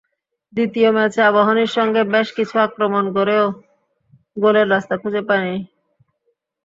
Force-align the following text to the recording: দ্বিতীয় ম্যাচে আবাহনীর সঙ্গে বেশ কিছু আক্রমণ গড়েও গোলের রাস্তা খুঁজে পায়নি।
দ্বিতীয় 0.53 0.89
ম্যাচে 0.91 1.19
আবাহনীর 1.23 1.71
সঙ্গে 1.77 2.01
বেশ 2.13 2.27
কিছু 2.37 2.55
আক্রমণ 2.59 3.03
গড়েও 3.15 3.45
গোলের 4.37 4.67
রাস্তা 4.69 4.95
খুঁজে 5.01 5.21
পায়নি। 5.27 5.57